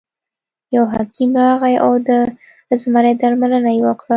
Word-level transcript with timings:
یو 0.75 0.83
حکیم 0.93 1.31
راغی 1.45 1.75
او 1.85 1.93
د 2.07 2.09
زمري 2.81 3.13
درملنه 3.21 3.71
یې 3.77 3.81
وکړه. 3.87 4.09